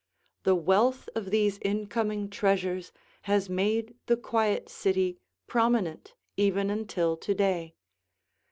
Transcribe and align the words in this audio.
The 0.45 0.55
wealth 0.55 1.09
of 1.13 1.29
these 1.29 1.59
incoming 1.61 2.31
treasures 2.31 2.91
has 3.29 3.51
made 3.51 3.93
the 4.07 4.17
quiet 4.17 4.67
city 4.67 5.19
prominent 5.45 6.15
even 6.35 6.71
until 6.71 7.15
to 7.17 7.35
day. 7.35 7.75